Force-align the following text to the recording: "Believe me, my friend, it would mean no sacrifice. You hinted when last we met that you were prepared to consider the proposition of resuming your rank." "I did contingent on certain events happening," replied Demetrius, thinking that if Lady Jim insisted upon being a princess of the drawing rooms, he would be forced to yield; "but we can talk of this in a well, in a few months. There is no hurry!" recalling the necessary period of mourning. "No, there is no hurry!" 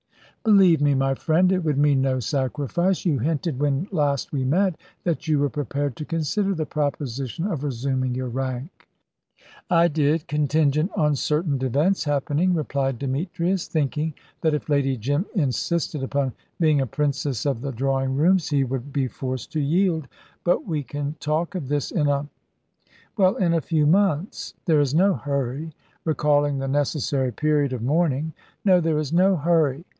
"Believe 0.43 0.81
me, 0.81 0.95
my 0.95 1.13
friend, 1.13 1.51
it 1.51 1.63
would 1.63 1.77
mean 1.77 2.01
no 2.01 2.19
sacrifice. 2.19 3.05
You 3.05 3.19
hinted 3.19 3.59
when 3.59 3.87
last 3.91 4.31
we 4.31 4.43
met 4.43 4.75
that 5.03 5.27
you 5.27 5.37
were 5.37 5.51
prepared 5.51 5.95
to 5.97 6.05
consider 6.05 6.55
the 6.55 6.65
proposition 6.65 7.45
of 7.45 7.63
resuming 7.63 8.15
your 8.15 8.27
rank." 8.27 8.87
"I 9.69 9.87
did 9.87 10.27
contingent 10.27 10.89
on 10.97 11.15
certain 11.15 11.63
events 11.63 12.05
happening," 12.05 12.55
replied 12.55 12.97
Demetrius, 12.97 13.67
thinking 13.67 14.15
that 14.41 14.55
if 14.55 14.67
Lady 14.67 14.97
Jim 14.97 15.27
insisted 15.35 16.01
upon 16.01 16.33
being 16.59 16.81
a 16.81 16.87
princess 16.87 17.45
of 17.45 17.61
the 17.61 17.71
drawing 17.71 18.15
rooms, 18.15 18.49
he 18.49 18.63
would 18.63 18.91
be 18.91 19.07
forced 19.07 19.51
to 19.51 19.59
yield; 19.61 20.07
"but 20.43 20.65
we 20.67 20.81
can 20.81 21.13
talk 21.19 21.53
of 21.53 21.67
this 21.67 21.91
in 21.91 22.07
a 22.07 22.27
well, 23.15 23.35
in 23.35 23.53
a 23.53 23.61
few 23.61 23.85
months. 23.85 24.55
There 24.65 24.79
is 24.81 24.95
no 24.95 25.13
hurry!" 25.13 25.75
recalling 26.03 26.57
the 26.57 26.67
necessary 26.67 27.31
period 27.31 27.71
of 27.73 27.83
mourning. 27.83 28.33
"No, 28.65 28.81
there 28.81 28.97
is 28.97 29.13
no 29.13 29.35
hurry!" 29.35 29.85